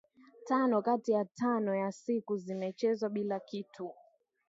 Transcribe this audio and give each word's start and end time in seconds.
tano 0.47 0.81
kati 0.81 1.11
ya 1.11 1.25
tano 1.25 1.75
ya 1.75 1.91
siku 1.91 2.37
zimechezwa 2.37 3.09
bila 3.09 3.39
kitu 3.39 3.91